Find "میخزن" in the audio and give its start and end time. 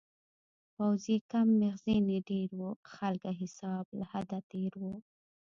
1.61-2.05